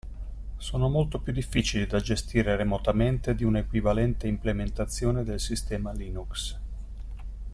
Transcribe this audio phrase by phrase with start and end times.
[0.57, 6.57] Sono molto più difficili da gestire remotamente di una equivalente implementazione del sistema Linux.